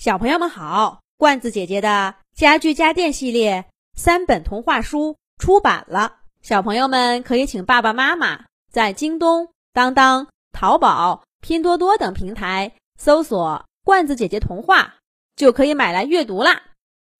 [0.00, 14.94] 小朋友们好，罐子姐姐的家具家电系列三本童话书出版了，小朋友们可以请爸爸妈妈在京东、当当、淘宝、拼多多等平台搜索“罐子姐姐童话”，
[15.36, 16.62] 就可以买来阅读啦。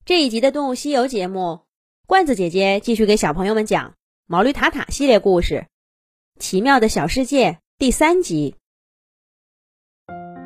[0.06, 1.60] 这一集的《动物西游》节目，
[2.06, 3.92] 罐子姐姐继续给小朋友们讲
[4.24, 5.66] 毛驴塔塔系列故事
[6.40, 8.56] 《奇妙的小世界》第三集。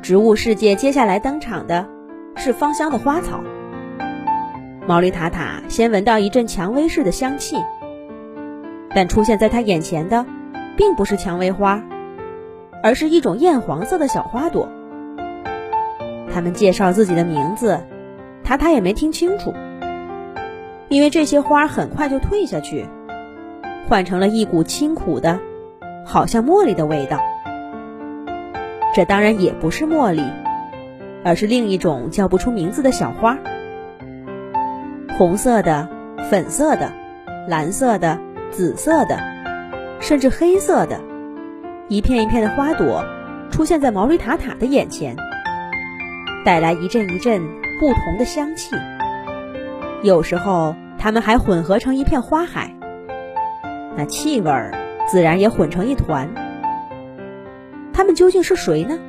[0.03, 1.94] 植物世界接下来登场的。
[2.35, 3.41] 是芳香的花草。
[4.87, 7.57] 毛驴塔塔先闻到一阵蔷薇似的香气，
[8.93, 10.25] 但出现在他眼前的，
[10.77, 11.81] 并不是蔷薇花，
[12.83, 14.69] 而是一种艳黄色的小花朵。
[16.31, 17.79] 他们介绍自己的名字，
[18.43, 19.53] 塔塔也没听清楚，
[20.87, 22.85] 因为这些花很快就退下去，
[23.87, 25.39] 换成了一股清苦的，
[26.05, 27.19] 好像茉莉的味道。
[28.93, 30.21] 这当然也不是茉莉。
[31.25, 33.35] 而是另一种叫不出名字的小花，
[35.17, 35.89] 红色的、
[36.29, 36.93] 粉色的、
[37.47, 38.19] 蓝色的、
[38.51, 39.17] 紫色的，
[39.99, 41.01] 甚至黑色的，
[41.87, 43.03] 一片一片的花朵
[43.49, 45.15] 出现在毛驴塔塔的眼前，
[46.45, 47.41] 带来一阵一阵
[47.79, 48.75] 不同的香气。
[50.03, 52.71] 有时候，它们还混合成一片花海，
[53.97, 54.51] 那气味
[55.07, 56.29] 自然也混成一团。
[57.91, 58.99] 它们究竟是谁呢？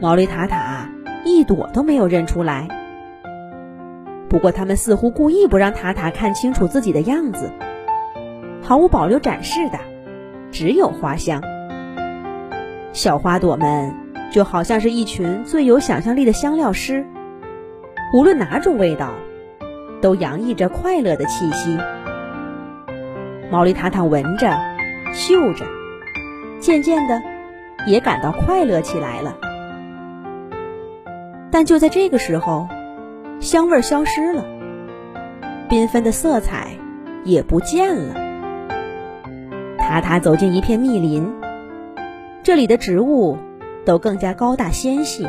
[0.00, 0.83] 毛驴塔塔。
[1.24, 2.68] 一朵都没有认出来。
[4.28, 7.50] 不过，他们似乎故意不让塔塔看清楚自己的样子，
[8.62, 9.78] 毫无保留展示的
[10.50, 11.40] 只有花香。
[12.92, 13.94] 小花朵们
[14.32, 17.06] 就好像是一群最有想象力的香料师，
[18.12, 19.12] 无论哪种味道，
[20.00, 21.78] 都洋溢着快乐的气息。
[23.50, 24.58] 毛利塔塔闻着、
[25.12, 25.64] 嗅着，
[26.58, 27.22] 渐渐的
[27.86, 29.36] 也感到快乐起来了。
[31.54, 32.66] 但就在这个时候，
[33.38, 34.44] 香味消失了，
[35.68, 36.72] 缤纷的色彩
[37.22, 38.14] 也不见了。
[39.78, 41.32] 塔塔走进一片密林，
[42.42, 43.38] 这里的植物
[43.86, 45.28] 都更加高大纤细，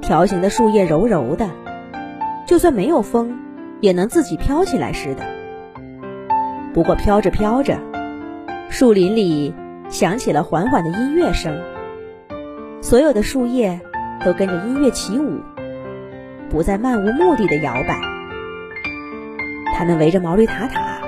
[0.00, 1.50] 条形的树叶柔柔的，
[2.46, 3.36] 就算没有风，
[3.82, 5.22] 也能自己飘起来似的。
[6.72, 7.78] 不过飘着飘着，
[8.70, 9.54] 树林里
[9.90, 11.54] 响起了缓缓的音乐声，
[12.80, 13.78] 所有的树叶。
[14.26, 15.40] 都跟着音乐起舞，
[16.50, 18.00] 不再漫无目的的摇摆。
[19.72, 21.00] 他们围着毛驴塔塔，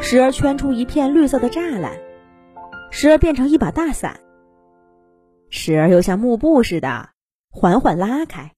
[0.00, 1.98] 时而圈出一片绿色的栅栏，
[2.90, 4.20] 时而变成一把大伞，
[5.50, 7.10] 时而又像幕布似的
[7.50, 8.54] 缓缓拉开，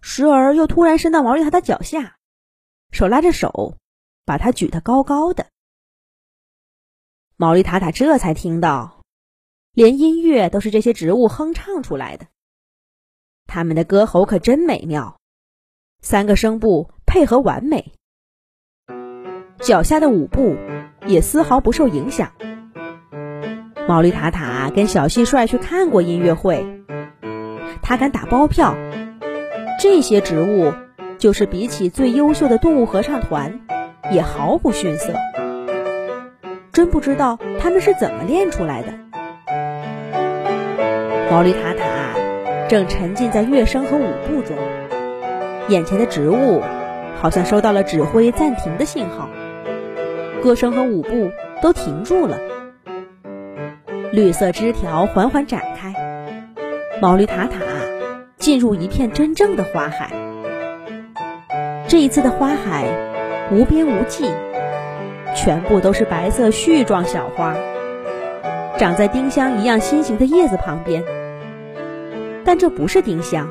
[0.00, 2.14] 时而又突然伸到毛驴塔塔脚下，
[2.92, 3.76] 手拉着手，
[4.24, 5.46] 把它举得高高的。
[7.36, 9.02] 毛驴塔塔这才听到，
[9.72, 12.28] 连音乐都是这些植物哼唱出来的。
[13.52, 15.16] 他们的歌喉可真美妙，
[16.00, 17.92] 三个声部配合完美，
[19.58, 20.54] 脚下的舞步
[21.04, 22.30] 也丝毫不受影响。
[23.88, 26.64] 毛驴塔塔跟小蟋蟀去看过音乐会，
[27.82, 28.76] 他敢打包票，
[29.80, 30.72] 这些植物
[31.18, 33.62] 就是比起最优秀的动物合唱团
[34.12, 35.12] 也毫不逊色。
[36.72, 38.92] 真不知道他们是怎么练出来的。
[41.32, 42.19] 毛驴塔塔。
[42.70, 44.56] 正沉浸在乐声和舞步中，
[45.66, 46.62] 眼前的植物
[47.20, 49.28] 好像收到了指挥暂停的信号，
[50.40, 52.38] 歌声和舞步都停住了。
[54.12, 55.92] 绿色枝条缓缓展开，
[57.02, 57.58] 毛驴塔塔
[58.36, 60.12] 进入一片真正的花海。
[61.88, 62.86] 这一次的花海
[63.50, 64.30] 无边无际，
[65.34, 67.56] 全部都是白色絮状小花，
[68.78, 71.02] 长在丁香一样心形的叶子旁边。
[72.44, 73.48] 但这不是丁香，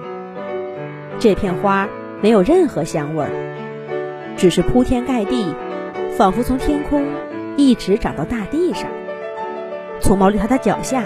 [1.19, 1.87] 这片花
[2.21, 3.29] 没有任何香味儿，
[4.35, 5.53] 只是铺天盖地，
[6.17, 7.05] 仿佛从天空
[7.55, 8.89] 一直长到大地上，
[9.99, 11.03] 从毛驴塔的脚下，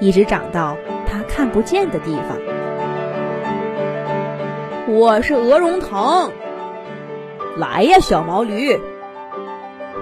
[0.00, 2.38] 一直长到它看不见的地方。
[4.88, 6.30] 我是鹅绒藤，
[7.56, 8.80] 来呀，小毛驴，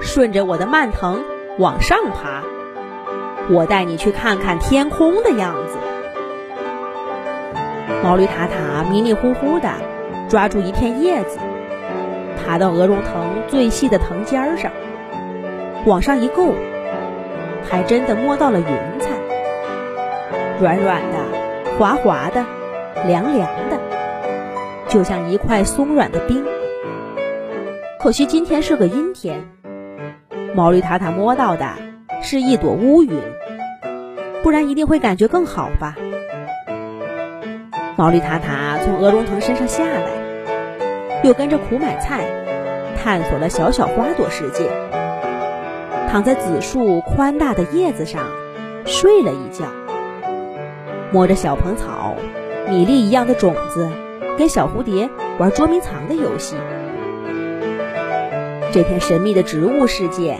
[0.00, 1.22] 顺着我的蔓藤
[1.58, 2.42] 往上爬，
[3.50, 5.76] 我带你去看看天空的样子。
[8.02, 9.68] 毛驴塔塔迷迷糊糊的
[10.28, 11.38] 抓住一片叶子，
[12.36, 14.72] 爬到鹅绒藤最细的藤尖上，
[15.84, 16.54] 往上一够，
[17.68, 18.66] 还真的摸到了云
[19.00, 19.10] 彩，
[20.58, 21.18] 软软的、
[21.78, 22.42] 滑滑的、
[23.06, 23.78] 凉凉的，
[24.88, 26.42] 就像一块松软的冰。
[28.00, 29.44] 可惜今天是个阴天，
[30.54, 31.66] 毛驴塔塔摸到的
[32.22, 33.20] 是一朵乌云，
[34.42, 35.94] 不然一定会感觉更好吧。
[38.00, 42.24] 毛利塔塔从鹅绒藤身上下来，又跟着苦买菜
[42.96, 44.70] 探索了小小花朵世界，
[46.08, 48.22] 躺在紫树宽大的叶子上
[48.86, 49.66] 睡了一觉，
[51.12, 52.16] 摸着小蓬草、
[52.70, 53.90] 米粒一样的种子，
[54.38, 56.56] 跟小蝴蝶玩捉迷藏的游戏。
[58.72, 60.38] 这片神秘的植物世界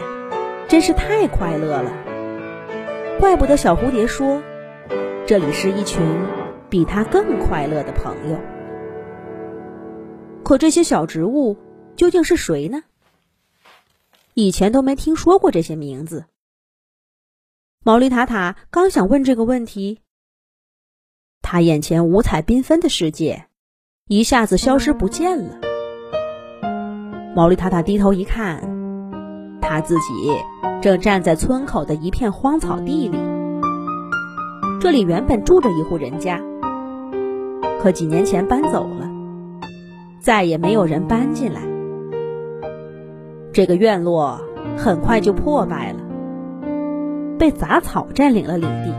[0.67, 1.91] 真是太快乐了，
[3.19, 4.41] 怪不得小蝴蝶说，
[5.27, 6.01] 这里是一群。
[6.71, 8.39] 比他更快乐的朋友，
[10.41, 11.57] 可这些小植物
[11.97, 12.81] 究竟是谁呢？
[14.35, 16.27] 以前都没听说过这些名字。
[17.83, 19.99] 毛利塔塔刚想问这个问题，
[21.41, 23.47] 他眼前五彩缤纷的世界
[24.07, 25.59] 一下子消失不见了。
[27.35, 28.61] 毛利塔塔低头一看，
[29.61, 30.41] 他自己
[30.81, 33.19] 正站在村口的一片荒草地里，
[34.79, 36.41] 这里原本住着一户人家。
[37.81, 39.09] 可几年前搬走了，
[40.19, 41.61] 再也没有人搬进来。
[43.51, 44.39] 这个院落
[44.77, 45.99] 很快就破败了，
[47.39, 48.93] 被杂草占领了领地，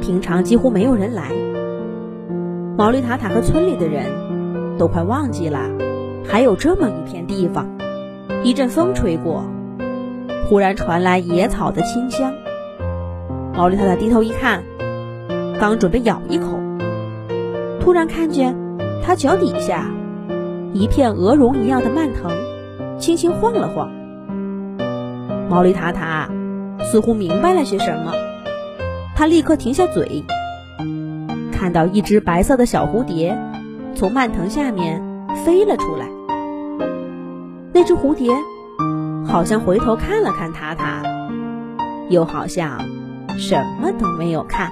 [0.00, 1.32] 平常几乎没有人来。
[2.76, 5.58] 毛利塔塔和村里的人都快忘记了
[6.24, 7.66] 还有这么一片地方。
[8.44, 9.42] 一阵风吹过，
[10.48, 12.32] 忽然传来野草的清香。
[13.56, 14.62] 毛利塔塔低头一看，
[15.58, 16.67] 刚准备咬一口。
[17.88, 18.54] 突然看见，
[19.02, 19.90] 他脚底下
[20.74, 22.30] 一片鹅绒一样的蔓藤，
[22.98, 23.90] 轻轻晃了晃。
[25.48, 26.28] 毛利塔塔
[26.82, 28.12] 似乎明白了些什么，
[29.16, 30.22] 他立刻停下嘴，
[31.50, 33.34] 看到一只白色的小蝴蝶
[33.94, 35.02] 从蔓藤下面
[35.46, 36.06] 飞了出来。
[37.72, 38.30] 那只蝴蝶
[39.26, 41.02] 好像回头看了看塔塔，
[42.10, 42.80] 又好像
[43.38, 44.70] 什么都没有看。